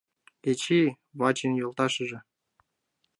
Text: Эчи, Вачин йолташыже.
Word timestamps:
Эчи, 0.49 0.81
Вачин 1.19 1.53
йолташыже. 1.59 2.19